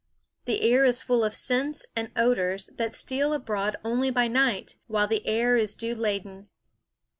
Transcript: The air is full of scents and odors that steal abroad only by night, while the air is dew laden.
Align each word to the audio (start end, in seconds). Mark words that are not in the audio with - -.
The 0.45 0.61
air 0.61 0.83
is 0.83 1.03
full 1.03 1.23
of 1.23 1.35
scents 1.35 1.85
and 1.95 2.09
odors 2.15 2.71
that 2.73 2.95
steal 2.95 3.33
abroad 3.33 3.75
only 3.83 4.09
by 4.09 4.27
night, 4.27 4.77
while 4.87 5.05
the 5.07 5.23
air 5.27 5.55
is 5.57 5.75
dew 5.75 5.93
laden. 5.93 6.49